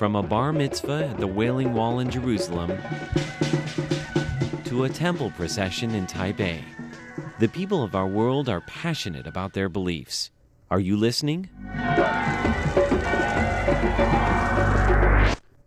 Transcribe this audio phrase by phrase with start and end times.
[0.00, 2.70] From a bar mitzvah at the Wailing Wall in Jerusalem
[4.64, 6.62] to a temple procession in Taipei,
[7.38, 10.30] the people of our world are passionate about their beliefs.
[10.70, 11.50] Are you listening?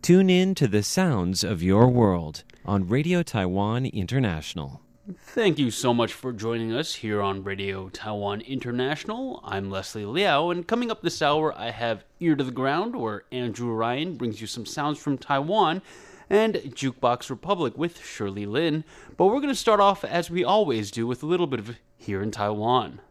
[0.02, 4.82] Tune in to the sounds of your world on Radio Taiwan International.
[5.06, 9.42] Thank you so much for joining us here on Radio Taiwan International.
[9.44, 13.26] I'm Leslie Liao, and coming up this hour, I have Ear to the Ground, where
[13.30, 15.82] Andrew Ryan brings you some sounds from Taiwan,
[16.30, 18.86] and Jukebox Republic with Shirley Lin.
[19.18, 21.76] But we're going to start off, as we always do, with a little bit of
[21.98, 23.02] Here in Taiwan.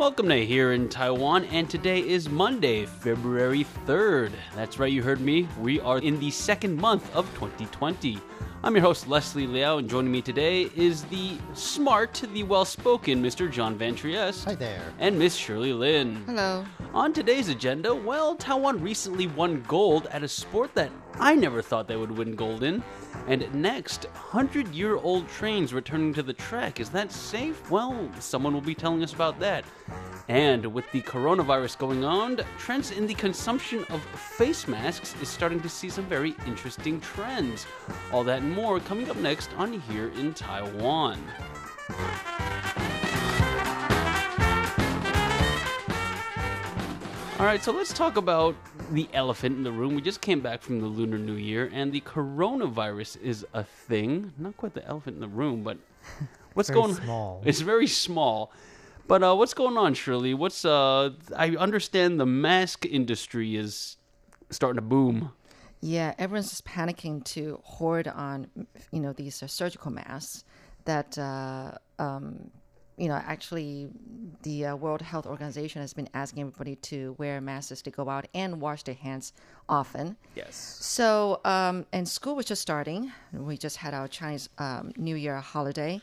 [0.00, 4.32] Welcome to Here in Taiwan, and today is Monday, February 3rd.
[4.56, 5.46] That's right, you heard me.
[5.60, 8.18] We are in the second month of 2020.
[8.64, 13.22] I'm your host, Leslie Liao, and joining me today is the smart, the well spoken
[13.22, 13.52] Mr.
[13.52, 14.46] John Van Trieste.
[14.46, 14.80] Hi there.
[15.00, 16.24] And Miss Shirley Lin.
[16.24, 16.64] Hello.
[16.94, 21.88] On today's agenda, well, Taiwan recently won gold at a sport that I never thought
[21.88, 22.82] they would win gold in.
[23.26, 26.80] And next, 100 year old trains returning to the track.
[26.80, 27.70] Is that safe?
[27.70, 29.64] Well, someone will be telling us about that.
[30.28, 34.00] And with the coronavirus going on, trends in the consumption of
[34.36, 37.66] face masks is starting to see some very interesting trends.
[38.12, 41.20] All that and more coming up next on Here in Taiwan.
[47.40, 48.54] All right, so let's talk about
[48.90, 49.94] the elephant in the room.
[49.94, 54.32] We just came back from the Lunar New Year, and the coronavirus is a thing.
[54.38, 55.78] Not quite the elephant in the room, but
[56.54, 56.94] what's Very going?
[56.94, 57.42] small.
[57.46, 58.52] It's very small.
[59.06, 60.34] But uh, what's going on, Shirley?
[60.34, 61.10] What's uh?
[61.36, 63.96] I understand the mask industry is
[64.50, 65.32] starting to boom.
[65.80, 68.48] Yeah, everyone's just panicking to hoard on,
[68.92, 70.44] you know, these uh, surgical masks
[70.84, 72.50] that, uh, um,
[73.00, 73.88] you know, actually
[74.42, 78.28] the uh, World Health Organization has been asking everybody to wear masks to go out
[78.34, 79.32] and wash their hands
[79.70, 80.16] often.
[80.34, 80.54] Yes.
[80.80, 83.10] So, um, and school was just starting.
[83.32, 86.02] We just had our Chinese um, New Year holiday.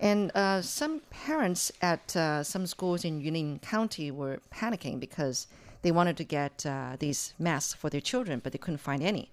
[0.00, 5.46] And uh, some parents at uh, some schools in Yunlin County were panicking because
[5.82, 9.30] they wanted to get uh, these masks for their children, but they couldn't find any.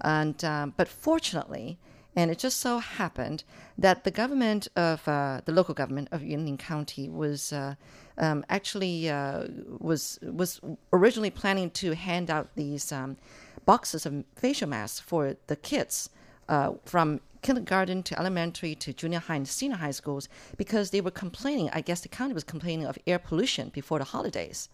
[0.00, 1.78] And um, but fortunately,
[2.16, 3.44] and it just so happened
[3.76, 7.74] that the government of uh, the local government of Yunlin County was uh,
[8.16, 9.46] um, actually uh,
[9.78, 10.60] was was
[10.92, 13.16] originally planning to hand out these um,
[13.64, 16.10] boxes of facial masks for the kids
[16.48, 21.10] uh, from kindergarten to elementary to junior high and senior high schools because they were
[21.10, 21.70] complaining.
[21.72, 24.68] I guess the county was complaining of air pollution before the holidays.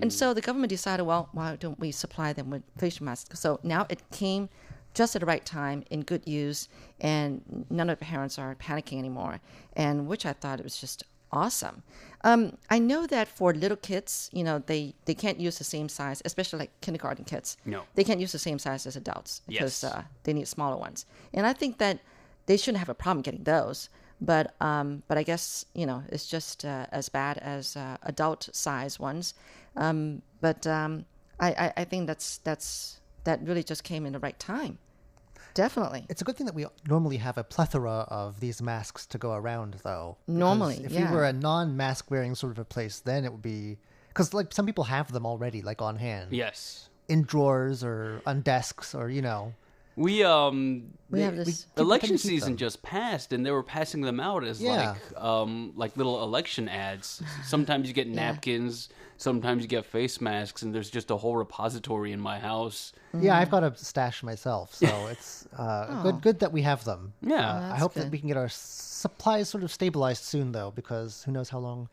[0.00, 3.40] And so the government decided, well, why don't we supply them with facial masks?
[3.40, 4.48] So now it came
[5.00, 6.60] just at the right time in good use,
[7.00, 9.34] and none of the parents are panicking anymore,
[9.84, 11.82] and which I thought it was just awesome.
[12.24, 15.88] Um, I know that for little kids, you know, they, they can't use the same
[15.88, 17.56] size, especially like kindergarten kids.
[17.64, 17.82] No.
[17.94, 19.92] They can't use the same size as adults because Yes.
[19.92, 21.04] uh, they need smaller ones.
[21.34, 21.98] And I think that
[22.46, 23.88] they shouldn't have a problem getting those.
[24.20, 28.48] But um, but I guess you know it's just uh, as bad as uh, adult
[28.52, 29.34] size ones.
[29.76, 31.04] Um, but um,
[31.38, 34.78] I, I I think that's that's that really just came in the right time.
[35.56, 36.04] Definitely.
[36.10, 39.32] It's a good thing that we normally have a plethora of these masks to go
[39.32, 40.18] around, though.
[40.26, 41.10] Normally, if yeah.
[41.10, 43.78] we were a non-mask wearing sort of a place, then it would be
[44.08, 46.90] because like some people have them already, like on hand, Yes.
[47.08, 49.54] in drawers or on desks, or you know.
[49.96, 52.56] We um We have this- Keep- election season them.
[52.58, 54.90] just passed and they were passing them out as Yeah.
[55.14, 57.22] like um like little election ads.
[57.44, 62.12] Sometimes you get napkins, sometimes you get face masks and there's just a whole repository
[62.12, 62.92] in my house.
[63.18, 66.20] Yeah, I've got a stash myself, so it's uh, good.
[66.20, 67.14] Good that we have them.
[67.22, 67.36] Yeah.
[67.50, 70.70] Uh, I that's hope that we can get our supplies sort of stabilized soon, though,
[70.70, 71.88] because who knows how long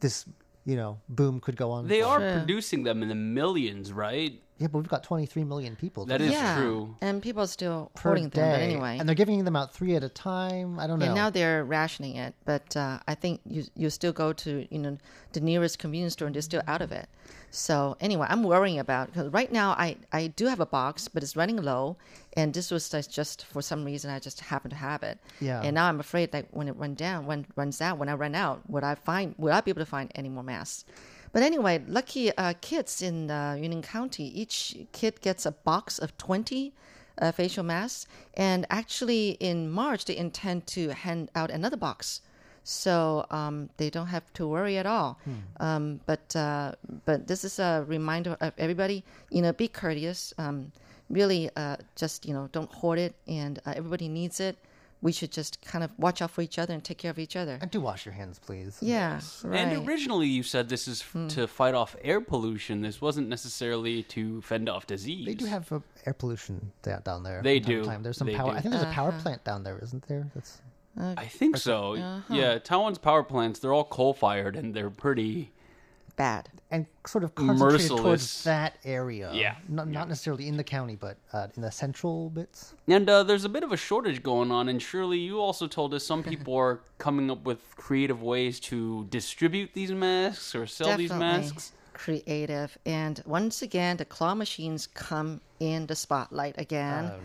[0.00, 0.24] this
[0.64, 1.88] you know boom could go on.
[1.88, 2.08] They for.
[2.08, 2.32] are Sure.
[2.38, 4.40] producing them in the millions, right?
[4.58, 6.04] Yeah, but we've got 23 million people.
[6.06, 6.56] That is yeah.
[6.56, 6.96] true.
[7.00, 8.50] And people are still per hoarding them.
[8.50, 8.98] But anyway.
[8.98, 10.80] and they're giving them out three at a time.
[10.80, 11.06] I don't know.
[11.06, 14.78] And now they're rationing it, but uh, I think you you still go to you
[14.78, 14.98] know
[15.32, 17.08] the nearest convenience store and they're still out of it.
[17.50, 21.22] So anyway, I'm worrying about because right now I I do have a box, but
[21.22, 21.96] it's running low,
[22.36, 25.18] and this was just, just for some reason I just happened to have it.
[25.40, 25.62] Yeah.
[25.62, 28.34] And now I'm afraid that when it run down, when runs out, when I run
[28.34, 30.84] out, would I find will I be able to find any more masks?
[31.32, 36.16] But anyway, lucky uh, kids in uh, Yunlin County, each kid gets a box of
[36.18, 36.72] 20
[37.20, 38.06] uh, facial masks.
[38.34, 42.22] And actually, in March, they intend to hand out another box.
[42.64, 45.18] So um, they don't have to worry at all.
[45.58, 46.72] Um, but uh,
[47.06, 50.34] but this is a reminder of everybody, you know, be courteous.
[50.36, 50.72] Um,
[51.08, 54.56] really, uh, just you know, don't hoard it, and uh, everybody needs it.
[55.00, 57.36] We should just kind of watch out for each other and take care of each
[57.36, 57.58] other.
[57.60, 58.78] And do wash your hands, please.
[58.80, 59.22] Yeah, right.
[59.42, 59.54] Hmm.
[59.54, 62.82] And originally, you said this is f- to fight off air pollution.
[62.82, 65.24] This wasn't necessarily to fend off disease.
[65.26, 67.40] They do have uh, air pollution da- down there.
[67.42, 67.84] They from time to do.
[67.88, 68.02] Time.
[68.02, 68.50] There's some They power.
[68.52, 68.56] do.
[68.56, 69.20] I think there's a power Uh-huh.
[69.22, 70.26] plant down there, isn't there?
[70.34, 70.60] That's
[71.00, 71.94] I think so.
[71.94, 72.34] Uh-huh.
[72.34, 75.52] Yeah, Taiwan's power plants, they're all coal fired and they're pretty.
[76.18, 76.48] Bad.
[76.70, 78.02] and sort of concentrated Merciless.
[78.02, 79.30] towards that area.
[79.32, 79.54] Yeah.
[79.68, 82.74] Not, not necessarily in the county, but uh, in the central bits.
[82.86, 84.68] And uh, there's a bit of a shortage going on.
[84.68, 89.06] And surely you also told us some people are coming up with creative ways to
[89.08, 91.72] distribute these masks or sell these masks.
[91.94, 92.76] creative.
[92.84, 97.10] And once again, the claw machines come in the spotlight again.
[97.10, 97.20] Oh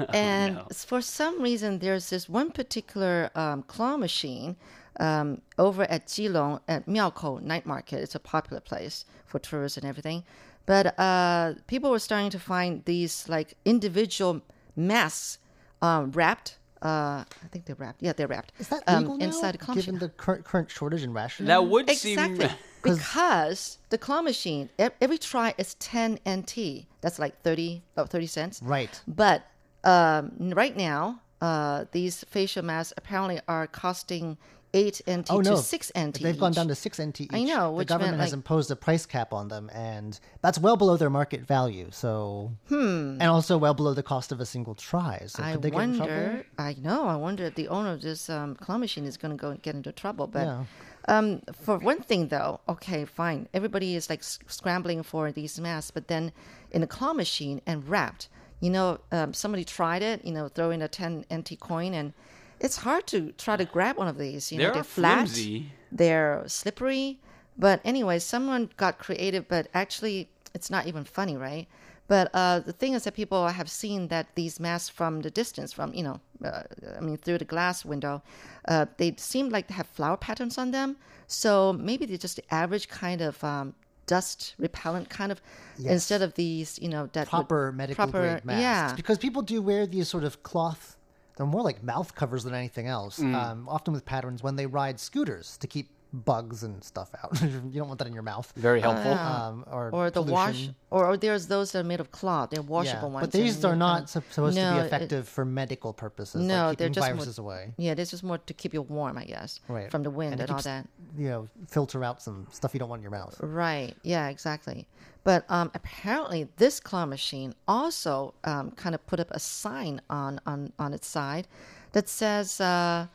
[0.00, 0.06] no.
[0.12, 0.66] and no.
[0.74, 4.56] for some reason, there's this one particular um, claw machine
[5.00, 8.00] um, over at Jilong at Miaokou Night Market.
[8.02, 10.22] It's a popular place for tourists and everything.
[10.66, 14.42] But uh, people were starting to find these like individual
[14.76, 15.38] masks
[15.82, 16.58] um, wrapped.
[16.82, 18.02] Uh, I think they're wrapped.
[18.02, 18.52] Yeah, they're wrapped.
[18.58, 19.94] Is that um, legal now, inside a claw machine.
[19.94, 21.48] given the current, current shortage in rationing?
[21.48, 22.46] That would Exactly.
[22.46, 22.56] seem.
[22.82, 26.86] Because the claw machine, e- every try is 10 NT.
[27.02, 28.62] That's like 30, oh, 30 cents.
[28.62, 28.98] Right.
[29.06, 29.44] But
[29.84, 34.38] um, right now, uh, these facial masks apparently are costing
[34.72, 36.14] 8 NT Oh no, to 6 NT.
[36.20, 37.22] They've gone down to six NT.
[37.22, 37.30] Each.
[37.32, 40.76] I know, The government meant, has imposed a price cap on them, and that's well
[40.76, 41.88] below their market value.
[41.90, 43.16] So, hmm.
[43.20, 45.22] and also well below the cost of a single try.
[45.26, 46.12] So, I could they get in trouble?
[46.14, 46.46] wonder.
[46.58, 47.06] I know.
[47.06, 49.60] I wonder if the owner of this um, claw machine is going to go and
[49.62, 50.26] get into trouble.
[50.26, 50.64] But Yeah.
[51.08, 53.48] um, for one thing, though, okay, fine.
[53.52, 56.32] Everybody is like scrambling for these masks, but then
[56.70, 58.28] in a claw machine and wrapped.
[58.60, 60.24] You know, um, somebody tried it.
[60.24, 62.12] You know, throw in a ten NT coin, and
[62.60, 64.52] it's hard to try to grab one of these.
[64.52, 65.72] You know, They're they're flat, flimsy.
[65.90, 67.18] they're slippery.
[67.58, 71.66] But anyway, someone got creative, but actually, it's not even funny, right?
[72.08, 75.72] But uh, the thing is that people have seen that these masks from the distance,
[75.72, 76.62] from you know, uh,
[76.96, 78.22] I mean, through the glass window,
[78.66, 80.96] uh, they seem like they have flower patterns on them.
[81.28, 83.74] So maybe they're just the average kind of um,
[84.06, 85.40] dust repellent kind of,
[85.84, 88.60] instead of these, you know, that would- proper medical proper, grade masks.
[88.62, 90.96] Yeah, Because people do wear these sort of cloth.
[91.40, 93.18] They're more like mouth covers than anything else.
[93.18, 93.34] Mm.
[93.34, 97.40] Um, often with patterns when they ride scooters to keep bugs and stuff out.
[97.42, 98.52] you don't want that in your mouth.
[98.56, 99.12] Very helpful.
[99.12, 102.50] Um, or or the wash, or, or there's those that are made of cloth.
[102.50, 103.26] They're Yeah, washable ones.
[103.26, 106.42] but these are not can- sup- supposed to No, be it- effective for medical purposes.
[106.42, 107.74] No, like they're just viruses more, away.
[107.76, 109.90] Yeah, this is more to keep you warm, I guess, Right.
[109.90, 110.88] from the wind And and, it all that.
[111.16, 113.36] You know, filter out some stuff you don't want in your mouth.
[113.40, 113.94] Right.
[114.02, 114.86] Yeah, exactly.
[115.22, 120.40] But um, apparently, this claw machine also um, kind of put up a sign on
[120.46, 121.46] on on its side
[121.92, 123.06] that says, uh,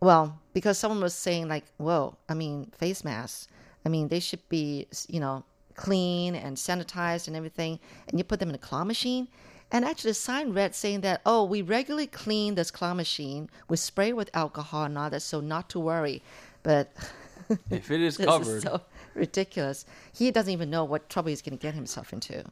[0.00, 3.48] well, because someone was saying like, "Whoa, I mean, face masks.
[3.84, 7.78] I mean, they should be, you know, clean and sanitized and everything."
[8.08, 9.28] And you put them in a claw machine.
[9.70, 13.50] And actually, the sign read saying that, "Oh, we regularly clean this claw machine.
[13.68, 16.22] We spray with alcohol and all that, so not to worry."
[16.62, 16.92] But
[17.70, 18.56] if it is this covered.
[18.56, 18.80] is so
[19.14, 19.84] ridiculous.
[20.12, 22.44] He doesn't even know what trouble he's going to get himself into.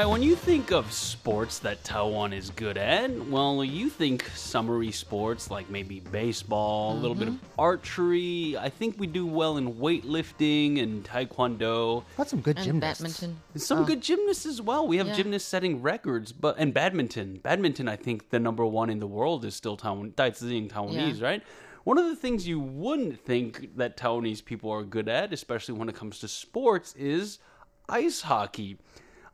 [0.00, 4.24] All right, when you think of sports that Taiwan is good at, well, you think
[4.34, 7.60] summery sports like maybe baseball, a little bit of Mm-hmm.
[7.60, 8.56] archery.
[8.56, 12.04] I think we do well in weightlifting and taekwondo.
[12.16, 13.02] That's some good And gymnasts.
[13.02, 13.40] badminton.
[13.56, 14.88] Some good gymnasts as well.
[14.88, 15.16] We have Yeah.
[15.16, 17.40] gymnasts setting records, but and badminton.
[17.42, 21.20] Badminton, I think the number one in the world is still Taiwan, Tai Tzu-ying Taiwanese,
[21.20, 21.26] Yeah.
[21.26, 21.42] right?
[21.84, 25.90] One of the things you wouldn't think that Taiwanese people are good at, especially when
[25.90, 27.38] it comes to sports, is
[27.86, 28.78] ice hockey.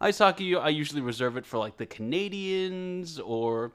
[0.00, 3.72] Ice hockey, I usually reserve it for like the Canadians or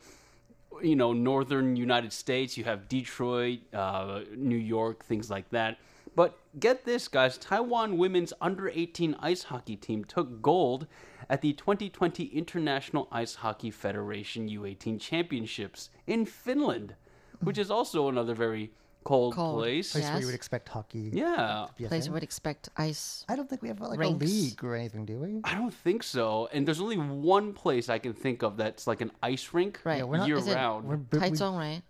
[0.82, 2.58] you know northern United States.
[2.58, 5.80] You have Detroit, uh, New York, things like that.
[6.16, 7.38] But get this, guys!
[7.38, 10.86] Taiwan women's under 18 ice hockey team took gold
[11.30, 16.96] at the 2020 International Ice Hockey Federation U18 Championships in Finland,
[17.40, 18.72] which is also another very
[19.04, 19.60] cold, Cold.
[19.60, 19.92] place.
[19.94, 21.10] Place where you would expect hockey.
[21.14, 22.14] Yeah, to be a Place thing.
[22.14, 23.26] would expect ice.
[23.30, 24.24] I don't think we have like Rinks.
[24.24, 25.42] a league or anything, do we?
[25.44, 26.48] I don't think so.
[26.54, 29.98] And there's only one place I can think of that's like an ice rink Right.
[29.98, 30.86] Yeah, we're not- year Is it round.
[30.88, 31.82] We're, but we- Taichung, right?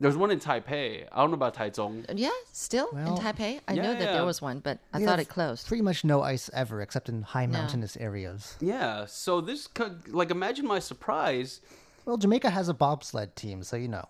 [0.00, 1.08] There's one in Taipei.
[1.10, 2.04] I don't know about Taichung.
[2.14, 3.60] Yeah, still Well, in Taipei.
[3.66, 4.12] I yeah, know that yeah.
[4.12, 5.66] there was one, but I we thought have it closed.
[5.66, 7.58] Pretty much no ice ever, except in high No.
[7.58, 8.54] mountainous areas.
[8.60, 11.60] Yeah, so this co- like imagine my surprise.
[12.04, 14.06] Well, Jamaica has a bobsled team, so you know.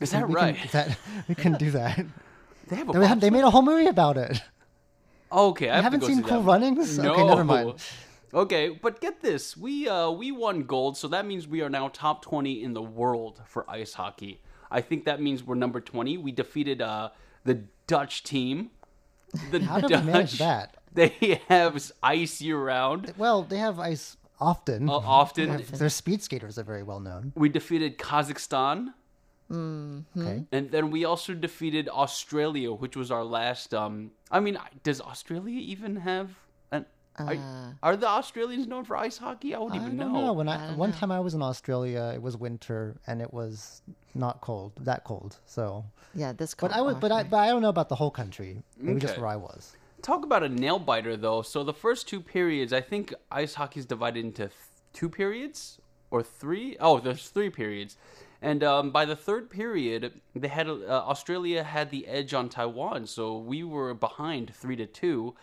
[0.00, 0.56] Is that we right?
[0.56, 0.98] Can, that,
[1.28, 2.04] we can do that.
[2.68, 4.42] They have a They, had- they made a whole movie about it.
[5.30, 6.42] Okay, I have haven't seen see Cool.
[6.42, 6.98] Runnings?
[6.98, 7.12] No.
[7.12, 7.74] Okay, never mind.
[8.34, 9.56] Okay, but get this.
[9.56, 12.82] We uh we won gold, so that means we are now top 20 in the
[12.82, 14.40] world for ice hockey.
[14.70, 16.18] I think that means we're number 20.
[16.18, 17.10] We defeated uh
[17.44, 18.70] the Dutch team.
[19.52, 20.76] The How did Dutch, we manage that?
[20.96, 23.12] They have ice year round.
[23.18, 24.88] Well, they have ice often.
[24.88, 25.62] Uh, often.
[25.70, 27.32] Their speed skaters are very well known.
[27.36, 28.94] We defeated Kazakhstan.
[29.50, 30.44] Okay.
[30.52, 33.72] And then we also defeated Australia, which was our last.
[33.74, 36.30] Um, I mean, does Australia even have
[36.72, 36.84] an?
[37.18, 37.36] Are,
[37.82, 39.54] are the Australians known for ice hockey?
[39.54, 40.32] I wouldn't I even don't know.
[40.32, 43.82] When I, one time I was in Australia, it was winter and it was
[44.14, 45.38] not cold, that cold.
[45.46, 45.84] So,
[46.14, 46.54] Yeah, this.
[46.54, 48.62] but I would, but I, but I don't know about the whole country.
[48.78, 49.76] Maybe just where I was.
[50.02, 51.42] Talk about a nail biter, though.
[51.42, 54.52] So the first two periods, I think ice hockey is divided into th-
[54.92, 55.78] two periods
[56.10, 56.76] or three.
[56.80, 57.96] Oh, there's three periods,
[58.46, 63.08] and um, by the third period, they had uh, Australia had the edge on Taiwan,
[63.08, 65.34] so we were behind three to two,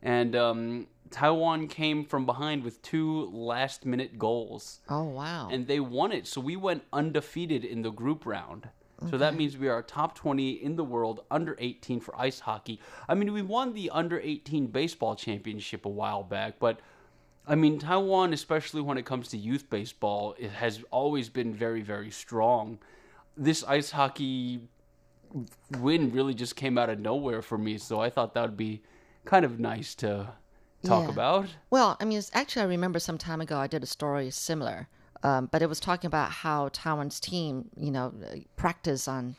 [0.00, 4.80] and um, Taiwan came from behind with two last-minute goals.
[4.88, 5.50] Oh wow.
[5.52, 6.26] and they won it.
[6.26, 8.70] So we went undefeated in the group round.
[9.10, 12.80] So that means we are top 20 in the world under 18 for ice hockey.
[13.06, 16.80] I mean, we won the under 18 baseball championship a while back, but
[17.46, 21.80] I mean, Taiwan, especially when it comes to youth baseball, it has always been very,
[21.80, 22.78] very strong.
[23.36, 24.60] This ice hockey
[25.70, 28.82] win really just came out of nowhere for me, so I thought that would be
[29.24, 30.34] kind of nice to
[30.82, 31.10] talk Yeah.
[31.10, 31.56] about.
[31.70, 34.88] Well, I mean, actually, I remember some time ago I did a story similar,
[35.22, 38.12] um, but it was talking about how Taiwan's team, you know,
[38.56, 39.36] practice on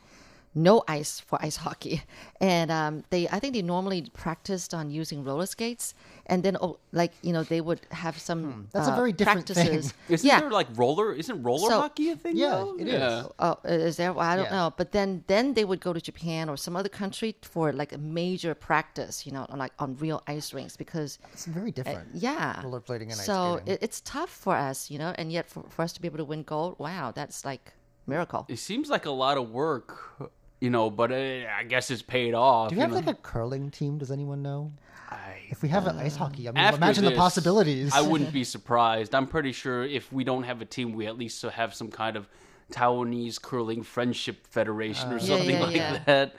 [0.55, 2.01] no ice for ice hockey,
[2.41, 5.93] and um, they, I think they normally practiced on using roller skates,
[6.25, 8.67] and then oh, like you know they would have some.
[8.71, 9.73] That's a uh, very different thing.
[10.09, 10.39] Isn't yeah.
[10.39, 11.13] there like roller?
[11.13, 12.35] Isn't roller So- hockey a thing?
[12.37, 12.77] Yeah, though?
[12.79, 13.25] it is.
[13.39, 14.13] Oh, is there?
[14.13, 14.51] Well, I don't Yeah.
[14.51, 14.73] know.
[14.75, 17.97] But then, then they would go to Japan or some other country for like a
[17.97, 22.07] major practice, you know, on like on real ice rinks because It's very different.
[22.15, 22.61] Uh, yeah.
[22.63, 25.81] Rollerblading and ice so it, it's tough for us, you know, and yet for, for
[25.83, 27.73] us to be able to win gold, wow, that's like
[28.05, 28.45] miracle.
[28.49, 32.33] It seems like a lot of work, you know, but uh, I guess it's paid
[32.33, 32.69] off.
[32.69, 33.97] Do we have you like a curling team?
[33.97, 34.71] Does anyone know?
[35.09, 37.93] I- If we have an ice hockey, I mean, imagine the possibilities.
[37.93, 39.15] I wouldn't be surprised.
[39.15, 42.15] I'm pretty sure if we don't have a team, we at least have some kind
[42.17, 42.27] of
[42.71, 46.03] Taiwanese curling friendship federation or Uh, Yeah, something yeah, like yeah.
[46.05, 46.35] that.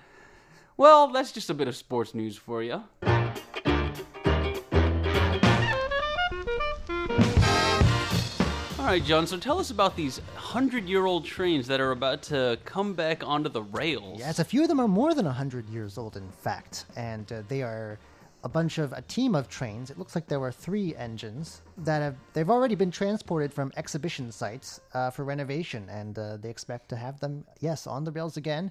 [0.77, 2.83] Well, that's just a bit of sports news for you.
[8.93, 9.27] Right, John.
[9.27, 13.63] So tell us about these hundred-year-old trains that are about to come back onto the
[13.63, 14.19] rails.
[14.19, 16.87] Yes, a few of them are more than 100 years old, in fact.
[16.97, 17.99] And uh, they are
[18.45, 19.91] a bunch of, a team of trains.
[19.91, 24.33] It looks like there were three engines that have, they've already been transported from exhibition
[24.33, 25.87] sites uh, for renovation.
[25.91, 28.71] And uh, they expect to have them, yes, on the rails again.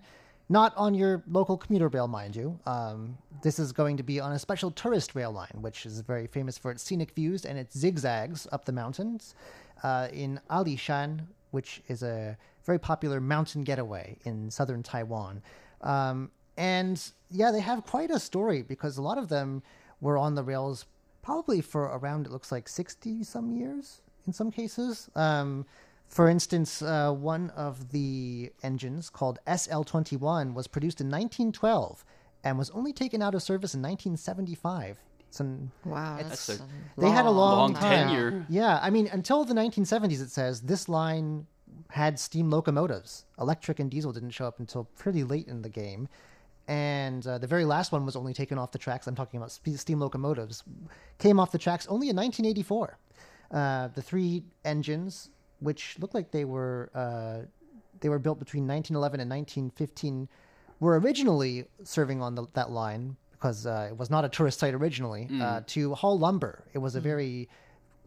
[0.50, 2.58] Not on your local commuter rail, mind you.
[2.66, 6.26] Um, this is going to be on a special tourist rail line, which is very
[6.26, 9.36] famous for its scenic views and its zigzags up the mountains
[9.84, 15.42] uh, in Alishan, which is a very popular mountain getaway in southern Taiwan.
[15.82, 19.64] Um, and yeah, they have quite a story because a lot of them
[20.02, 20.86] were on the rails
[21.22, 25.10] probably for around, it looks like 60 some years in some cases.
[25.16, 25.66] Um,
[26.08, 32.06] for instance, uh, one of the engines called SL21 was produced in 1912
[32.44, 35.00] and was only taken out of service in 1975.
[35.30, 36.64] It's an, Wow, It's- that's, a-
[36.98, 38.08] they had a long, Long time.
[38.08, 38.46] tenure.
[38.50, 41.46] Yeah, I mean, until the 1970s, it says this line
[41.90, 43.26] had steam locomotives.
[43.40, 46.08] Electric and diesel didn't show up until pretty late in the game.
[46.68, 49.08] And uh, the very last one was only taken off the tracks.
[49.08, 50.64] I'm talking about steam locomotives.
[51.18, 52.98] Came off the tracks only in 1984.
[53.52, 55.30] Uh, the three engines,
[55.60, 57.46] which looked like they were uh,
[58.02, 60.28] they were built between 1911 and 1915,
[60.82, 64.74] were originally serving on the, that line because uh, it was not a tourist site
[64.74, 66.64] originally uh, to haul lumber.
[66.74, 67.50] It was a very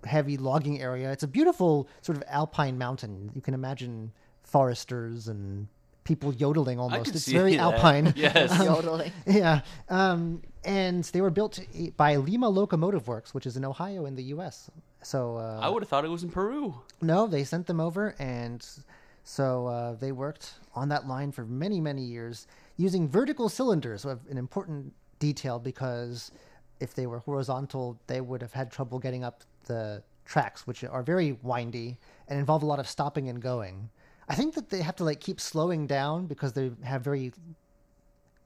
[0.05, 1.13] heavy logging area.
[1.13, 3.31] It's a beautiful sort of alpine mountain.
[3.35, 5.69] You can imagine foresters and
[6.05, 7.05] people yodeling almost.
[7.05, 7.61] could It's see very that.
[7.75, 8.13] alpine.
[8.17, 8.51] Yes.
[8.59, 9.13] Yodeling.
[9.27, 9.61] yeah.
[9.89, 11.61] Um, and they were built
[11.97, 14.71] by Lima Locomotive Works, which is in Ohio in the U.S.
[15.03, 16.75] So uh, I would have thought it was in Peru.
[17.01, 18.67] no, they sent them over, and
[19.23, 22.47] so uh, they worked on that line for many, many years
[22.77, 26.33] using vertical cylinders, of an important detail because
[26.81, 31.03] if they were horizontal, they would have had trouble getting up the tracks, which are
[31.03, 33.89] very windy and involve a lot of stopping and going.
[34.29, 37.33] I think that they have to like keep slowing down because they have very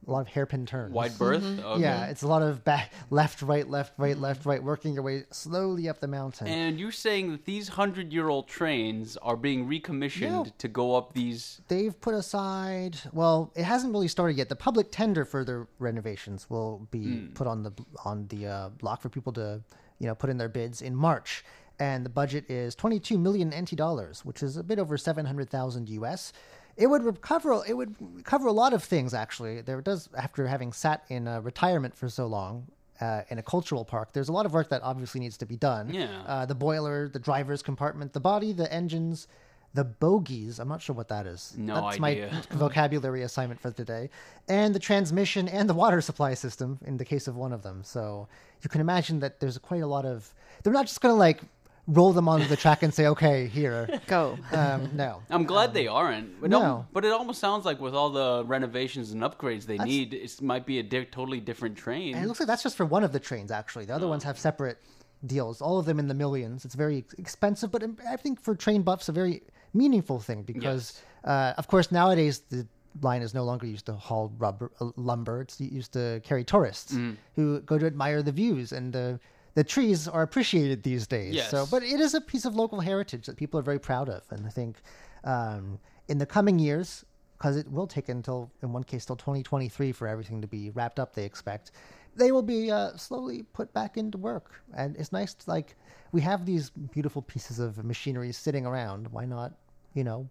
[0.07, 0.93] a lot of hairpin turns.
[0.93, 1.43] Wide berth.
[1.45, 1.81] Okay.
[1.81, 5.25] Yeah, it's a lot of back, left, right, left, right, left, right, working your way
[5.31, 6.47] slowly up the mountain.
[6.47, 10.53] And you're saying that these hundred-year-old trains are being recommissioned Yeah.
[10.59, 11.61] to go up these?
[11.69, 16.49] they've put aside well it hasn't really started yet the public tender for the renovations
[16.51, 17.73] will be put on the
[18.05, 19.61] on the uh, block for people to
[19.99, 21.45] you know put in their bids in march
[21.79, 26.33] and the budget is 22 million NT dollars which is a bit over 700,000 US
[26.77, 30.73] it would recover it would cover a lot of things actually there does after having
[30.73, 32.67] sat in uh, retirement for so long
[33.01, 35.57] uh, in a cultural park, there's a lot of work that obviously needs to be
[35.57, 35.93] done.
[35.93, 36.23] Yeah.
[36.27, 39.27] Uh, the boiler, the driver's compartment, the body, the engines,
[39.75, 40.61] the bogies.
[40.61, 41.55] I'm not sure what that is.
[41.57, 42.31] No That's idea.
[42.33, 44.11] my vocabulary assignment for today.
[44.49, 47.83] And the transmission and the water supply system in the case of one of them.
[47.83, 48.29] So
[48.63, 50.33] you can imagine that there's quite a lot of.
[50.63, 51.43] They're not just going to like
[51.87, 53.89] roll them onto the track and say, okay, here.
[54.07, 54.39] Go.
[54.53, 55.23] Um, no.
[55.31, 56.41] I'm glad they aren't.
[56.41, 56.61] But, no.
[56.61, 56.87] no.
[56.93, 60.65] but it almost sounds like with all the renovations and upgrades they need, it might
[60.67, 62.15] be a di- totally different train.
[62.15, 63.85] And it looks like that's just for one of the trains, actually.
[63.85, 64.79] The other ones have separate
[65.27, 66.65] deals, all of them in the millions.
[66.65, 69.43] It's very expensive, but um, I think for train buffs, a very
[69.75, 72.67] meaningful thing because, uh, of course, nowadays the
[73.03, 75.41] line is no longer used to haul rubber, uh, lumber.
[75.43, 77.15] It's used to carry tourists Mm-hmm.
[77.37, 79.21] who go to admire the views and the.
[79.55, 81.35] The trees are appreciated these days.
[81.35, 81.51] Yes.
[81.51, 84.23] So, but it is a piece of local heritage that people are very proud of,
[84.31, 84.77] and I think
[85.23, 87.05] um, in the coming years,
[87.39, 90.99] because it will take until, in one case, till 2023 for everything to be wrapped
[90.99, 91.15] up.
[91.15, 91.71] They expect
[92.17, 95.35] they will be uh, slowly put back into work, and it's nice.
[95.35, 95.77] To, like
[96.13, 99.09] we have these beautiful pieces of machinery sitting around.
[99.09, 99.53] Why not?
[99.95, 100.29] You know,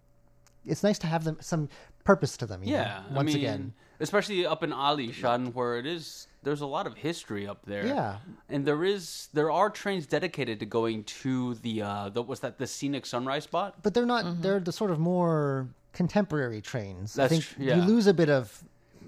[0.66, 1.70] it's nice to have them some
[2.04, 2.64] purpose to them.
[2.64, 3.04] you know, yeah.
[3.12, 3.74] once I mean, again.
[4.00, 7.86] especially up in Alishan where it is there's a lot of history up there.
[7.86, 8.18] Yeah.
[8.50, 12.58] And there is there are trains dedicated to going to the uh the was that
[12.58, 13.76] the scenic sunrise spot?
[13.82, 14.42] But they're not.
[14.42, 17.14] They're the sort of more contemporary trains.
[17.14, 17.76] That's I think tr- yeah.
[17.78, 18.64] you lose a bit of,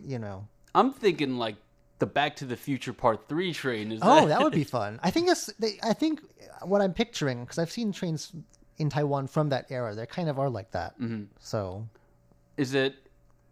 [0.06, 0.48] you know.
[0.74, 1.56] I'm thinking like
[2.00, 5.00] the Back to the Future Part 3 train is Oh, that would be fun.
[5.04, 5.48] I think it's.
[5.60, 6.22] They, I think
[6.64, 8.32] what I'm picturing because I've seen trains
[8.78, 9.96] in Taiwan from that era.
[9.96, 11.00] They kind of are like that.
[11.00, 11.24] Mm-hmm.
[11.40, 11.88] So
[12.58, 12.96] Is it?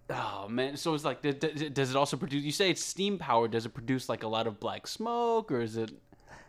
[0.09, 0.75] Oh man!
[0.77, 2.43] So it's like, does it also produce?
[2.43, 3.51] You say it's steam powered.
[3.51, 5.91] Does it produce like a lot of black smoke, or is it?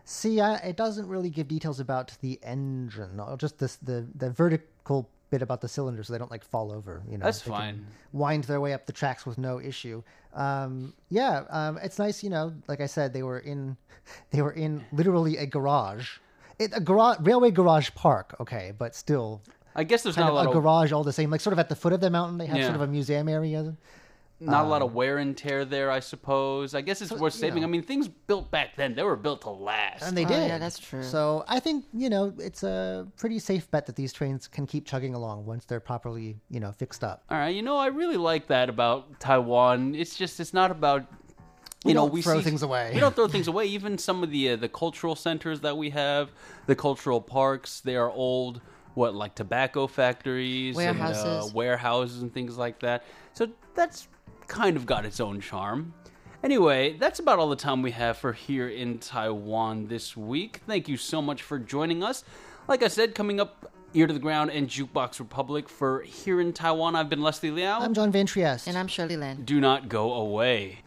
[0.05, 4.31] See, I, it doesn't really give details about the engine, or just this the the
[4.31, 7.03] vertical bit about the cylinders, so they don't like fall over.
[7.09, 7.87] You know, That's They fine.
[8.13, 10.03] Wind their way up the tracks with no issue.
[10.33, 12.23] Um, yeah, um, it's nice.
[12.23, 13.77] You know, like I said, they were in
[14.31, 16.19] they were in literally a garage,
[16.59, 18.37] it, a garage railway garage park.
[18.41, 19.43] Okay, but still.
[19.75, 21.53] I guess there's Kind not of a a of garage all the same, like sort
[21.53, 22.38] of at the foot of the mountain.
[22.38, 22.64] They have Yeah.
[22.64, 23.77] sort of a museum area.
[24.40, 25.90] not a lot of wear and tear there.
[25.90, 26.75] I suppose.
[26.75, 27.62] I guess it's worth you saving.
[27.62, 27.68] know.
[27.68, 30.03] I mean, things built back then they were built to last.
[30.03, 30.49] And they Oh, did.
[30.49, 31.03] yeah, that's true.
[31.03, 34.85] So I think you know it's a pretty safe bet that these trains can keep
[34.87, 37.22] chugging along once they're properly you know fixed up.
[37.31, 39.94] All right, you know, I really like that about Taiwan.
[39.94, 42.90] It's just it's not about you We know don't we throw see- things away.
[42.92, 43.66] We don't throw things away.
[43.66, 46.31] Even some of the uh, the cultural centers that we have,
[46.66, 48.61] the cultural parks, they are old.
[48.94, 51.54] What like tobacco factories, and, uh, Warehouses.
[51.54, 53.04] warehouses, and things like that.
[53.33, 54.09] So that's
[54.46, 55.92] kind of got its own charm.
[56.42, 60.61] Anyway, that's about all the time we have for here in Taiwan this week.
[60.66, 62.22] Thank you so much for joining us.
[62.68, 66.52] Like I said, coming up, Ear to the Ground and Jukebox Republic for here in
[66.52, 66.96] Taiwan.
[66.96, 67.80] I've been Leslie Liao.
[67.80, 68.68] I'm John Van Trieste.
[68.68, 69.44] And I'm Shirley Lin.
[69.44, 70.80] Do not go away.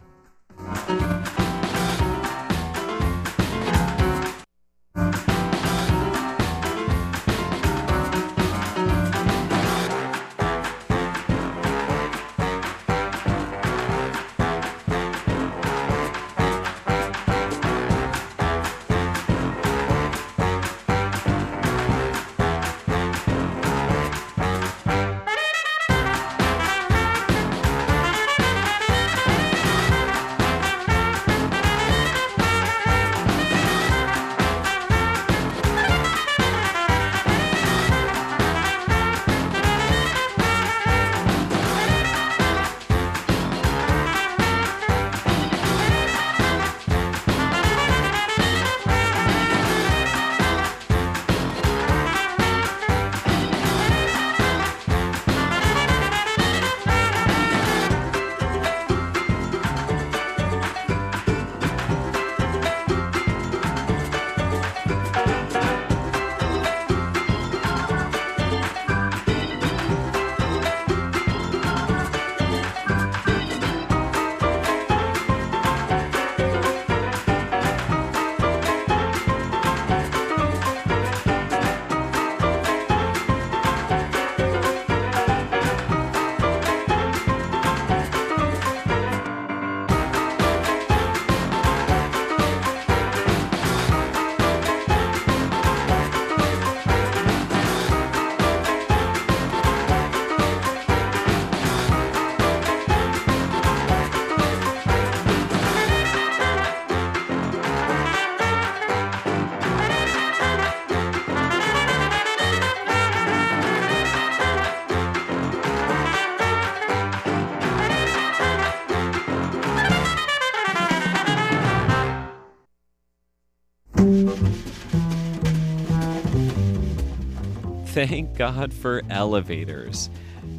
[128.38, 130.08] God for elevators.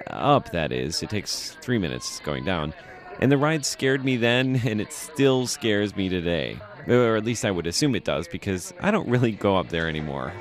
[0.06, 1.02] up, that is.
[1.02, 2.74] It takes three minutes going down.
[3.20, 6.58] And the ride scared me then, and it still scares me today.
[6.86, 9.88] Or at least I would assume it does, because I don't really go up there
[9.88, 10.32] anymore.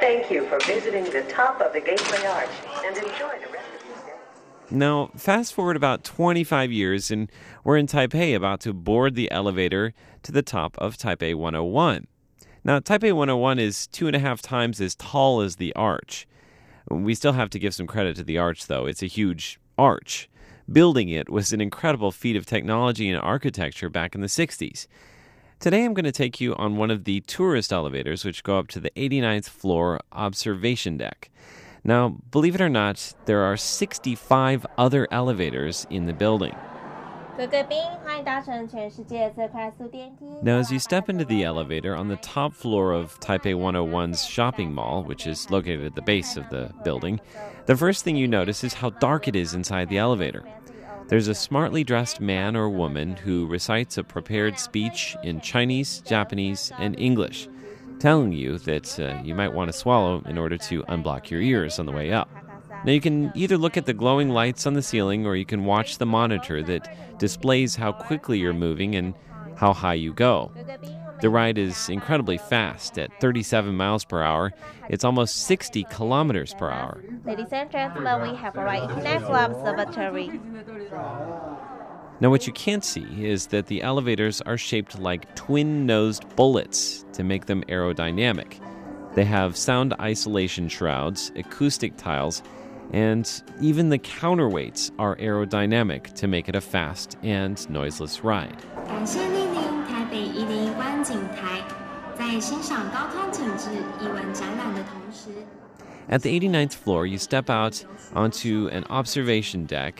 [0.00, 2.48] Thank you for visiting the top of the Gateway Arch
[2.84, 3.65] and enjoy the rest.
[4.70, 7.30] Now, fast forward about 25 years, and
[7.62, 12.08] we're in Taipei about to board the elevator to the top of Taipei 101.
[12.64, 16.26] Now, Taipei 101 is two and a half times as tall as the arch.
[16.90, 18.86] We still have to give some credit to the arch, though.
[18.86, 20.28] It's a huge arch.
[20.70, 24.88] Building it was an incredible feat of technology and architecture back in the 60s.
[25.60, 28.66] Today, I'm going to take you on one of the tourist elevators, which go up
[28.68, 31.30] to the 89th floor observation deck.
[31.86, 36.52] Now, believe it or not, there are 65 other elevators in the building.
[40.42, 44.72] Now, as you step into the elevator on the top floor of Taipei 101's shopping
[44.72, 47.20] mall, which is located at the base of the building,
[47.66, 50.42] the first thing you notice is how dark it is inside the elevator.
[51.06, 56.72] There's a smartly dressed man or woman who recites a prepared speech in Chinese, Japanese,
[56.80, 57.46] and English
[57.98, 61.78] telling you that uh, you might want to swallow in order to unblock your ears
[61.78, 62.28] on the way up.
[62.84, 65.64] Now, you can either look at the glowing lights on the ceiling or you can
[65.64, 69.14] watch the monitor that displays how quickly you're moving and
[69.56, 70.52] how high you go.
[71.20, 74.52] The ride is incredibly fast at 37 miles per hour.
[74.90, 77.02] It's almost 60 kilometers per hour.
[77.24, 80.40] Ladies and gentlemen, we have arrived at International Observatory.
[82.19, 87.03] Now, what you can't see is that the elevators are shaped like twin nosed bullets
[87.13, 88.59] to make them aerodynamic.
[89.15, 92.43] They have sound isolation shrouds, acoustic tiles,
[92.93, 93.25] and
[93.59, 98.57] even the counterweights are aerodynamic to make it a fast and noiseless ride.
[98.87, 101.63] 感谢莅临台北一零一观景台，
[102.15, 105.29] 在欣赏高空景致艺文展览的同时，
[106.09, 109.95] At the 89th floor, you step out onto an observation deck.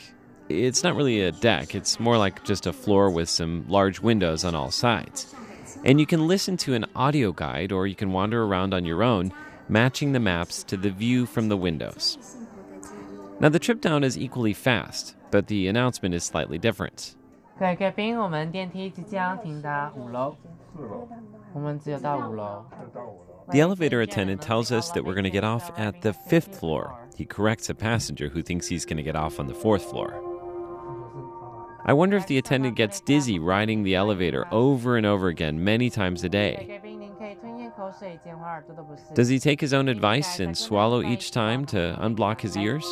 [0.50, 4.44] It's not really a deck, it's more like just a floor with some large windows
[4.44, 5.34] on all sides.
[5.86, 9.02] And you can listen to an audio guide or you can wander around on your
[9.02, 9.32] own,
[9.70, 12.18] matching the maps to the view from the windows.
[13.40, 17.16] Now, the trip down is equally fast, but the announcement is slightly different.
[17.58, 20.36] 各位贵宾，我们电梯即将停达五楼。
[21.54, 22.66] 我们只有到五楼。
[23.50, 26.94] The elevator attendant tells us that we're going to get off at the fifth floor.
[27.16, 30.22] He corrects a passenger who thinks he's going to get off on the fourth floor.
[31.89, 35.89] I wonder if the attendant gets dizzy riding the elevator over and over again many
[35.89, 36.81] times a day.
[39.15, 42.85] Does he take his own advice and swallow each time to unblock his ears?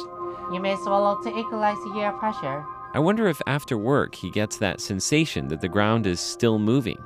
[0.52, 2.64] You may swallow to equalize ear pressure.
[2.94, 6.98] I wonder if after work he gets that sensation that the ground is still moving.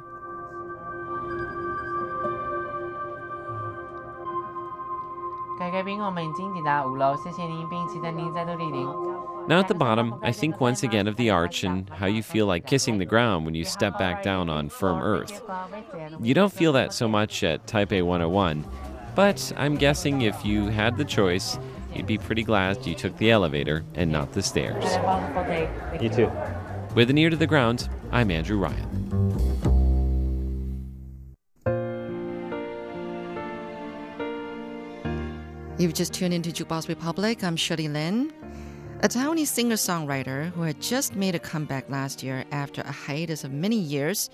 [9.48, 12.44] Now at the bottom, I think once again of the arch and how you feel
[12.44, 15.40] like kissing the ground when you step back down on firm earth.
[16.20, 18.62] You don't feel that so much at Taipei 101,
[19.14, 21.58] but I'm guessing if you had the choice,
[21.94, 24.84] you'd be pretty glad you took the elevator and not the stairs.
[25.98, 26.30] You too.
[26.94, 28.98] With an ear to the ground, I'm Andrew Ryan.
[35.78, 37.42] You've just tuned into Jukebox Republic.
[37.42, 38.30] I'm Shirley Lin.
[39.00, 43.44] A Taiwanese singer songwriter who had just made a comeback last year after a hiatus
[43.44, 44.28] of many years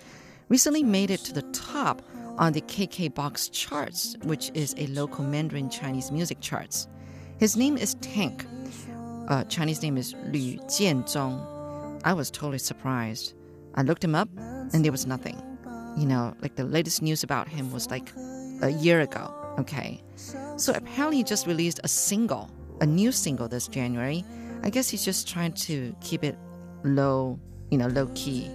[0.49, 2.01] recently made it to the top
[2.39, 6.89] on the KK Box charts, which is a local Mandarin Chinese music charts.
[7.37, 8.47] His name is Tank.
[9.29, 12.01] Uh, Chinese name is Lü Jianzhong.
[12.03, 13.35] I was totally surprised.
[13.75, 14.31] I looked him up,
[14.73, 15.43] and there was nothing.
[15.99, 18.11] You know, like the latest news about him was like
[18.63, 19.31] a year ago.
[19.59, 20.03] Okay,
[20.57, 22.51] so apparently he just released a single,
[22.81, 24.25] a new single this January.
[24.64, 26.38] I guess he's just trying to keep it
[26.84, 28.52] low, you know, low key.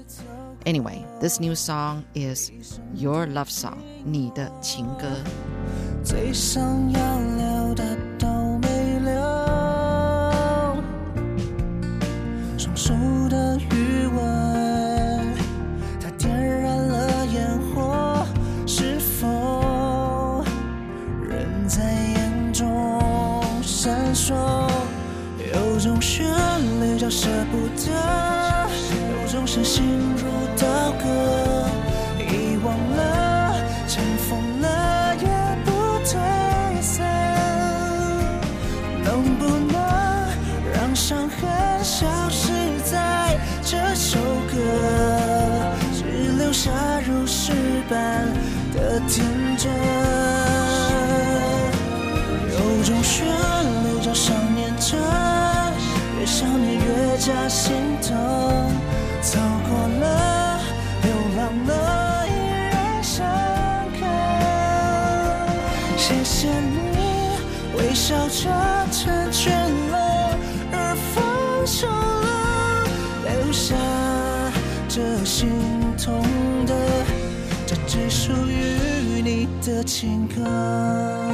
[0.66, 2.50] Anyway, this new song is
[2.94, 5.06] Your Love Song, 你的情歌。
[6.02, 6.62] 最想
[6.92, 7.47] 要留
[52.89, 54.97] 种旋律叫想念着，
[56.19, 57.71] 越想念越加心
[58.01, 58.17] 疼。
[59.21, 59.37] 走
[59.69, 60.59] 过了，
[61.03, 62.31] 流浪了，依
[62.71, 63.23] 然深
[63.93, 64.01] 刻。
[65.97, 67.37] 谢谢你
[67.77, 68.49] 微笑着
[68.91, 69.53] 成全
[69.91, 70.35] 了，
[70.71, 72.87] 而放手了，
[73.23, 73.75] 留下
[74.87, 75.47] 这心
[75.95, 76.23] 痛
[76.65, 76.73] 的，
[77.67, 81.28] 这只属于你的情歌。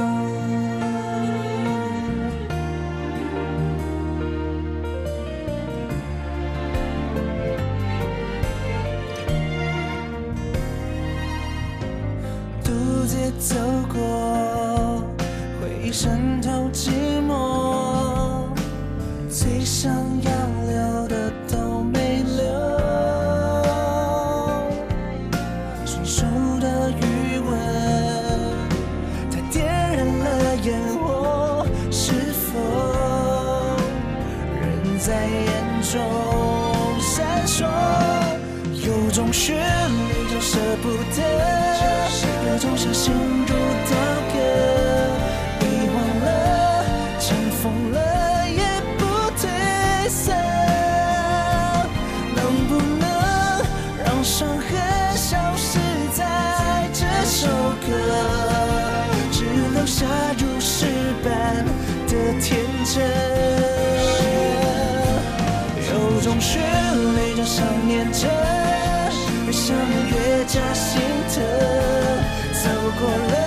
[62.84, 62.94] 真？
[65.88, 68.26] 有种旋律叫想念着，
[69.46, 70.14] 越想念越
[70.46, 71.00] 加心
[71.32, 71.34] 疼。
[72.52, 72.64] 走
[72.98, 73.45] 过了，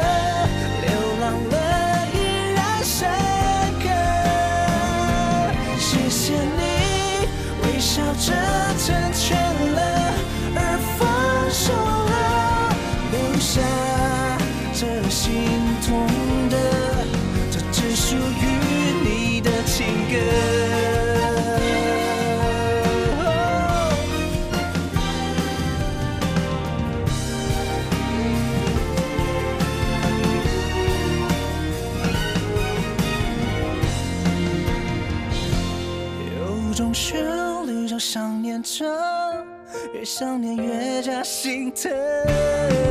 [41.23, 41.91] 心疼。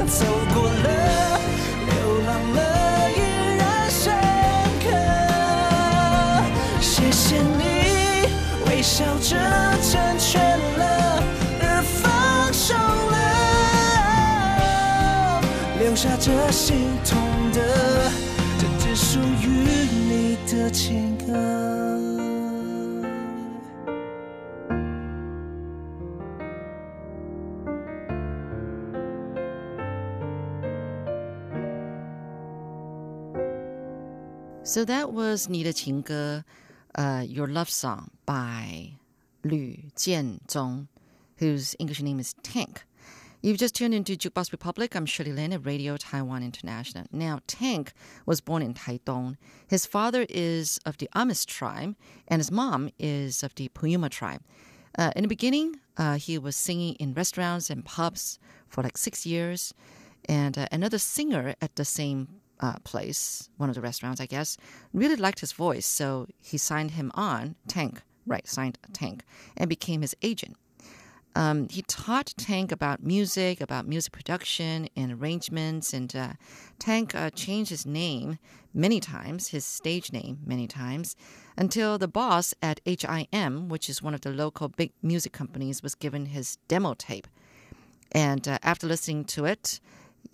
[0.06, 1.40] 走过了，
[1.86, 1.92] 流
[2.26, 2.58] 浪了，
[3.10, 3.18] 依
[3.58, 4.14] 然深
[4.82, 4.86] 刻。
[6.80, 7.62] 谢谢你
[8.66, 9.36] 微笑着
[9.82, 11.22] 成全了，
[11.60, 12.74] 而放手
[13.12, 13.16] 了，
[15.78, 16.97] 留下这心
[34.67, 36.45] So that was 你的情歌,
[36.93, 38.97] uh, Your Love Song by
[39.43, 40.87] Lü Jianzhong,
[41.39, 42.85] whose English name is Tank.
[43.41, 44.95] You've just tuned into Jukebox Republic.
[44.95, 47.05] I'm Shirley Lin at Radio Taiwan International.
[47.11, 47.91] Now, Tank
[48.25, 49.35] was born in Taitung.
[49.67, 51.97] His father is of the Amis tribe,
[52.29, 54.41] and his mom is of the Puyuma tribe.
[54.97, 59.25] Uh, in the beginning, uh, he was singing in restaurants and pubs for like six
[59.25, 59.73] years.
[60.29, 62.29] And uh, another singer at the same
[62.60, 64.56] uh, place, one of the restaurants, I guess,
[64.92, 69.24] really liked his voice, so he signed him on, Tank, right, signed Tank,
[69.56, 70.56] and became his agent.
[71.34, 76.32] Um, he taught Tank about music, about music production and arrangements, and uh,
[76.78, 78.38] Tank uh, changed his name
[78.74, 81.14] many times, his stage name many times,
[81.56, 85.94] until the boss at HIM, which is one of the local big music companies, was
[85.94, 87.28] given his demo tape.
[88.10, 89.80] And uh, after listening to it,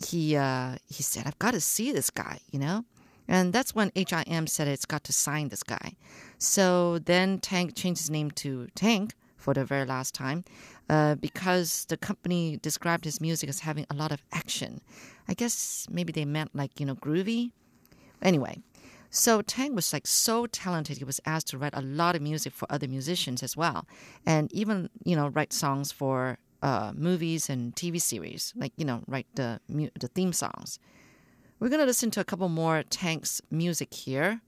[0.04, 2.84] he uh, he said, "I've got to see this guy," you know.
[3.26, 5.96] And that's when HIM said it's got to sign this guy.
[6.38, 10.44] So then Tank changed his name to Tank for the very last time
[10.90, 14.80] uh, because the company described his music as having a lot of action.
[15.28, 17.52] I guess maybe they meant like, you know, groovy.
[18.20, 18.58] Anyway,
[19.10, 20.98] so Tank was like so talented.
[20.98, 23.86] He was asked to write a lot of music for other musicians as well,
[24.26, 29.03] and even you know write songs for uh, movies and TV series, like you know
[29.07, 30.79] write the mu- the theme songs.
[31.59, 34.41] We're gonna listen to a couple more Tank's music here.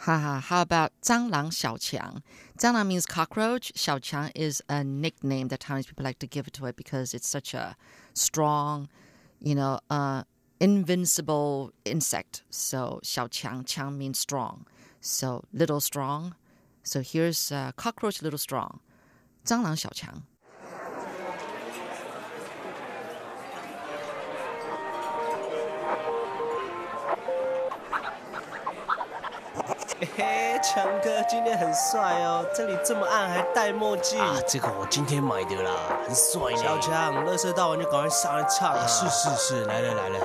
[0.00, 2.22] Haha, how about 蟑螂小强?
[2.58, 3.72] 蟑螂 means cockroach.
[3.74, 7.54] 小强 is a nickname that Chinese people like to give to it because it's such
[7.54, 7.76] a
[8.12, 8.88] strong,
[9.40, 10.22] you know, uh,
[10.60, 12.42] invincible insect.
[12.50, 14.66] So 小强, qiang means strong.
[15.00, 16.34] So little strong.
[16.82, 18.80] So here's uh, cockroach little strong.
[19.44, 20.24] 蟑螂小强.
[30.01, 35.71] 嘿嘿，强哥今天很帅哦，这里这么暗还戴墨镜啊，这个我今天买的啦，
[36.07, 36.57] 很帅呢。
[36.57, 38.87] 小强，乐色到完就赶快上来唱啊！
[38.87, 40.17] 是是是，来了来了。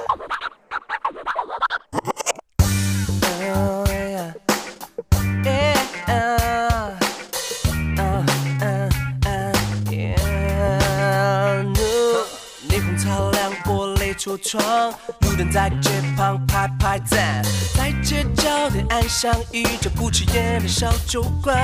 [12.66, 17.42] 霓虹擦亮玻璃橱窗，路灯在街旁拍拍站，
[17.74, 21.54] 在街角的暗巷一着不起眼的小酒馆，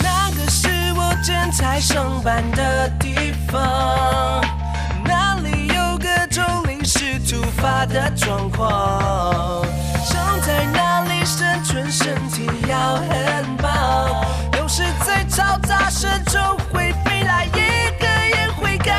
[0.00, 4.42] 那个是我剪彩上班的地方，
[5.04, 9.62] 那里有各种临时突发的状况，
[10.02, 14.24] 想在那里生存，身体要很棒，
[14.58, 16.40] 有时在嘈杂声中
[16.72, 17.50] 会飞来一
[18.00, 18.94] 个烟灰缸。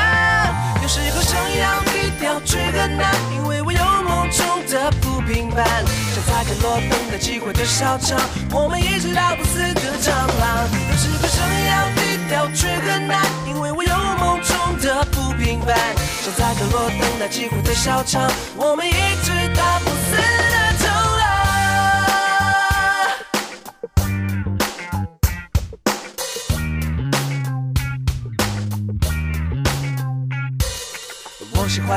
[0.80, 1.87] 有时候想要
[2.24, 5.64] 要去很难，因为我有梦中的不平凡，
[6.14, 8.18] 像在角落等待机会的小场，
[8.50, 10.68] 我们一直到不死的蟑螂。
[10.90, 15.76] 有时候想要低调却很难，因为我有梦中的不平凡，
[16.22, 19.32] 像在角落等待机会的小场，我们一直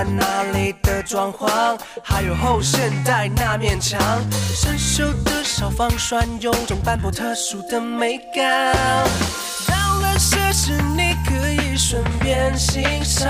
[0.04, 4.00] 那里的装潢，还有后现代那面墙，
[4.56, 8.74] 生锈的消防栓有种斑驳特殊的美感。
[9.68, 13.30] 到了设施，你可以顺便欣赏。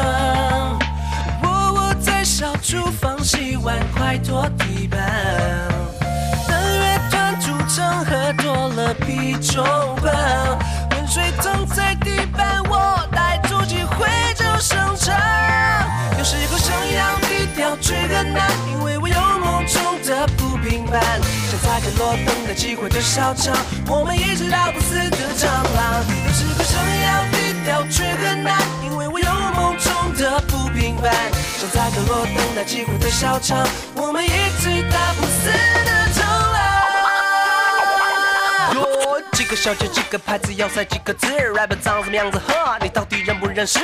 [1.44, 5.00] 我窝在小厨房洗碗，快拖地板。
[6.48, 9.64] 当乐团主唱喝多了啤酒
[10.02, 10.14] 罐，
[21.82, 23.56] 角落灯的机会的小场，
[23.88, 26.04] 我们一直打不死的蟑螂。
[26.26, 31.12] 有时候想要低调却很难，因为我有梦中的不平凡，
[31.60, 35.50] 像踩着落等待机会的小场，我们一直打不死
[35.86, 36.01] 的。
[38.74, 42.78] 哟，几个小姐几个牌子要塞几个字，rap 长什么样子呵？
[42.82, 43.80] 你到底认不认识？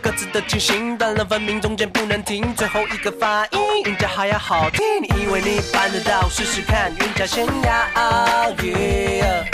[0.00, 4.82] 各自的进行断了分明，中间不能停，最后一个发音韵脚还要好听。
[5.02, 6.28] 你以为你办得到？
[6.28, 7.72] 试试看，韵脚先要。
[8.62, 9.44] Yeah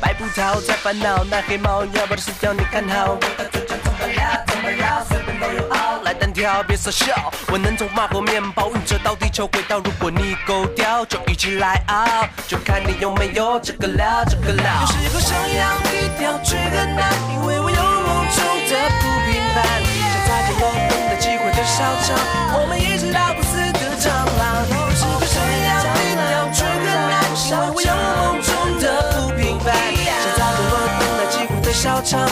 [0.00, 3.12] 白葡萄在烦恼，那黑猫要把它撕掉，你看好。
[3.12, 4.37] 我的嘴角怎么了？
[4.58, 5.06] 怎么了？
[5.08, 5.68] 随便都有。
[6.02, 7.30] 来单挑，别傻笑。
[7.52, 12.26] 我能从马和面包运着到地球轨道，如果你够屌，就一起来熬。
[12.48, 14.64] 就看你有没有这个料，这个料。
[14.80, 22.18] 有时候想要低调却很难，因为我有梦中的不平凡，想踩着落灯的机会的小场，
[22.58, 24.66] 我们一直打不死的蟑螂。
[24.66, 28.50] 有时候想要低调却很难，因为我有梦中
[28.80, 28.84] 的
[29.14, 32.26] 不平凡，想踩着落灯的机会的小场，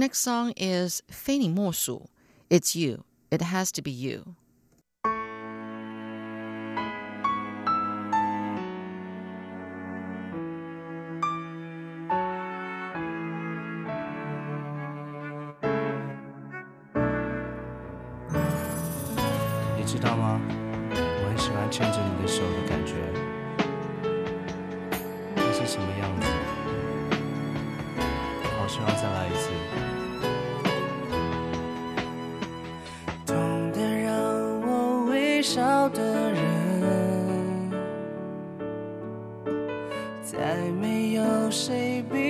[0.00, 2.08] next song is 非你莫属.
[2.48, 3.04] It's you.
[3.30, 4.34] It has to be you.
[35.60, 36.40] 笑的人
[40.22, 42.29] 再没有谁比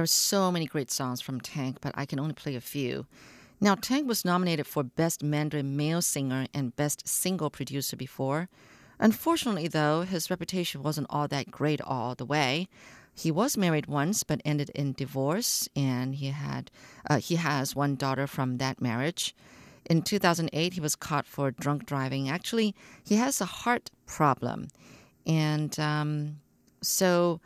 [0.00, 3.04] There are so many great songs from Tank, but I can only play a few.
[3.60, 8.48] Now, Tank was nominated for Best Mandarin Male Singer and Best Single Producer before.
[8.98, 12.66] Unfortunately, though, his reputation wasn't all that great all the way.
[13.14, 16.70] He was married once, but ended in divorce, and he had
[17.10, 19.36] uh, he has one daughter from that marriage.
[19.84, 22.30] In 2008, he was caught for drunk driving.
[22.30, 22.74] Actually,
[23.04, 24.68] he has a heart problem,
[25.26, 26.38] and um,
[26.80, 27.42] so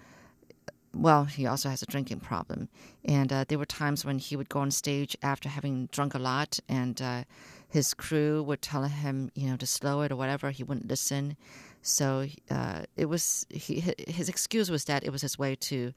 [0.95, 2.69] well, he also has a drinking problem.
[3.05, 6.19] And uh, there were times when he would go on stage after having drunk a
[6.19, 7.25] lot, and uh,
[7.69, 10.51] his crew would tell him, you know, to slow it or whatever.
[10.51, 11.37] He wouldn't listen.
[11.83, 15.93] So uh, it was he, his excuse was that it was his way to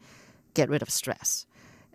[0.53, 1.45] get rid of stress.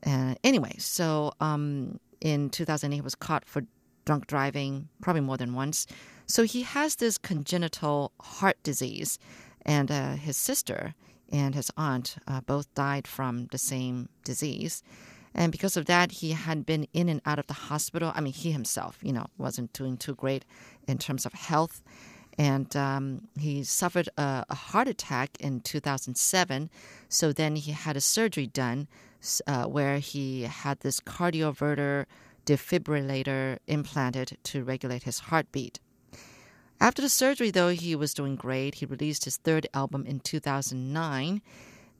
[0.07, 3.63] Uh, anyway, so um, in 2008, he was caught for
[4.05, 5.87] drunk driving, probably more than once.
[6.27, 9.19] So he has this congenital heart disease,
[9.67, 10.95] and uh, his sister
[11.33, 14.83] and his aunt uh, both died from the same disease.
[15.35, 18.13] And because of that, he had been in and out of the hospital.
[18.15, 20.45] I mean, he himself, you know, wasn't doing too great
[20.87, 21.83] in terms of health.
[22.39, 26.71] And um, he suffered a, a, heart attack in 2007.
[27.09, 28.89] So then he had a surgery done
[29.47, 32.07] uh, where he had this cardioverter
[32.47, 35.79] defibrillator implanted to regulate his heartbeat.
[36.83, 38.75] After the surgery, though, he was doing great.
[38.75, 41.41] He released his third album in 2009.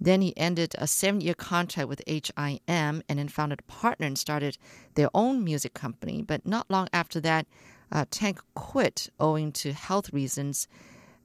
[0.01, 4.19] Then he ended a seven year contract with HIM and then founded a partner and
[4.19, 4.59] started
[4.97, 6.21] their own music company.
[6.21, 7.47] But not long after that,
[7.93, 10.67] uh, Tank quit owing to health reasons.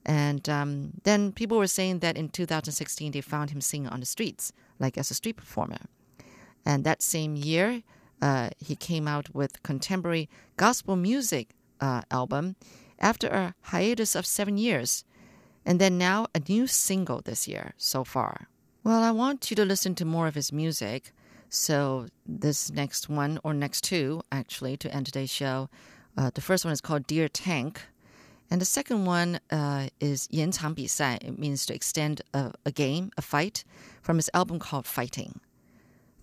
[0.06, 4.06] And um, then people were saying that in 2016 they found him singing on the
[4.06, 5.80] streets, like as a street performer.
[6.64, 7.82] And that same year,
[8.22, 12.56] uh, he came out with contemporary gospel music uh, album
[12.99, 15.05] after a hiatus of seven years,
[15.65, 18.49] and then now a new single this year so far.
[18.85, 21.13] Well, I want you to listen to more of his music.
[21.49, 25.69] So, this next one, or next two, actually, to end today's show,
[26.17, 27.83] uh, the first one is called Dear Tank.
[28.51, 31.19] And the second one uh, is 延长比赛.
[31.23, 33.65] It means to extend a, a game, a fight,
[34.03, 35.41] from his album called Fighting.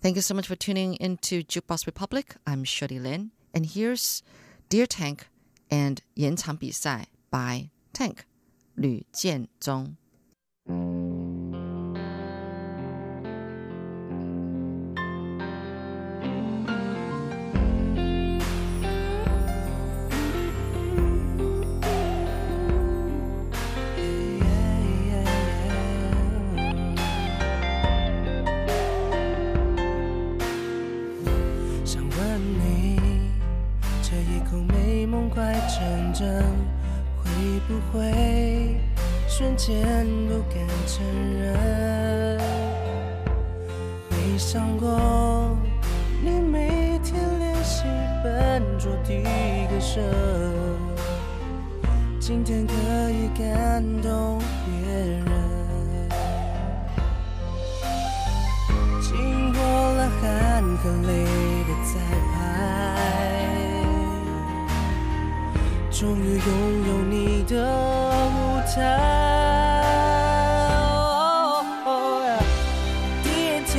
[0.00, 2.36] Thank you so much for tuning into Jukebox Republic.
[2.46, 3.30] I'm Shirley Lin.
[3.52, 4.22] And here's
[4.68, 5.28] Dear Tank
[5.69, 8.17] and 延长比赛 by Tank
[8.75, 9.95] 吕建中。
[35.29, 36.43] 快成真，
[37.17, 37.29] 会
[37.67, 38.77] 不会
[39.27, 41.03] 瞬间不敢承
[41.33, 42.39] 认，
[44.09, 45.57] 没想过
[46.23, 47.83] 你每天练习
[48.23, 49.21] 笨拙的
[49.69, 50.03] 歌声，
[52.19, 52.73] 今天可
[53.09, 55.25] 以感动别人。
[59.01, 61.25] 经过了汗和泪
[61.65, 61.93] 的彩
[65.97, 66.45] 终于拥
[66.89, 67.55] 有你的
[68.27, 68.75] 舞台。
[73.23, 73.73] 第二天，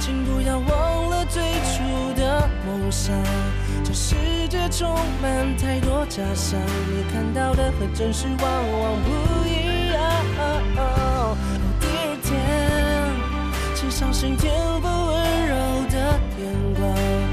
[0.00, 1.82] 请不要忘了最初
[2.18, 3.14] 的梦想。
[3.84, 4.16] 这世
[4.48, 4.88] 界充
[5.20, 8.50] 满太多假象，你看到的和真实往
[8.80, 9.10] 往不
[9.46, 10.00] 一样。
[11.78, 12.32] 第二天，
[13.74, 14.50] 请相信天
[14.80, 15.54] 不温柔
[15.90, 17.29] 的眼光。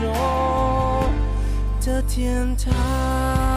[0.00, 0.12] 中
[1.80, 3.53] 的天堂。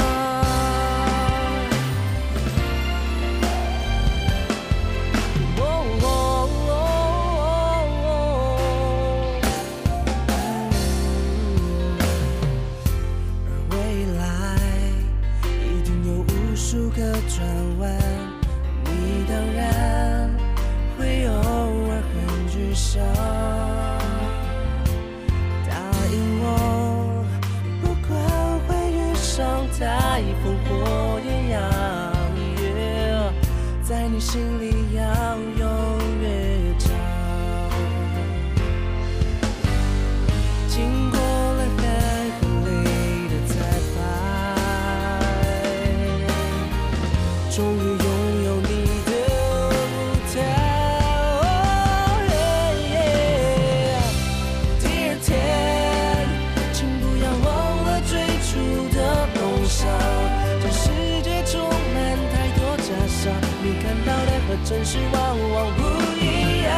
[64.77, 65.19] 现实往
[65.53, 65.81] 往不
[66.21, 66.69] 一样。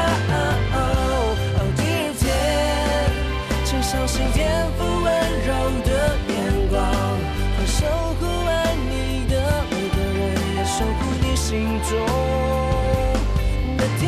[1.75, 2.31] 第二天，
[3.65, 5.07] 请相信天赋温
[5.45, 5.51] 柔
[5.83, 5.91] 的
[6.29, 6.33] 眼
[6.69, 6.79] 光，
[7.57, 7.83] 会守
[8.17, 8.49] 护爱
[8.89, 9.33] 你的
[9.69, 10.19] 每个人，
[10.55, 11.91] 也守护你心中
[13.77, 14.07] 的天